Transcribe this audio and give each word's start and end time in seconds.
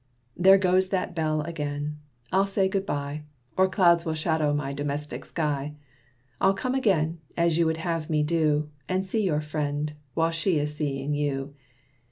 There 0.35 0.57
goes 0.57 0.89
that 0.89 1.13
bell 1.13 1.41
again! 1.41 1.99
I'll 2.31 2.47
say 2.47 2.67
good 2.67 2.87
bye, 2.87 3.21
Or 3.55 3.69
clouds 3.69 4.03
will 4.03 4.15
shadow 4.15 4.51
my 4.51 4.73
domestic 4.73 5.23
sky. 5.25 5.75
I'll 6.41 6.55
come 6.55 6.73
again, 6.73 7.19
as 7.37 7.59
you 7.59 7.67
would 7.67 7.77
have 7.77 8.09
me 8.09 8.23
do, 8.23 8.71
And 8.89 9.05
see 9.05 9.21
your 9.23 9.41
friend, 9.41 9.93
while 10.15 10.31
she 10.31 10.57
is 10.57 10.75
seeing 10.75 11.13
you. 11.13 11.53